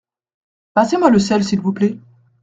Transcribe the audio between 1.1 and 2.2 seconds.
le sel s’il vous plait.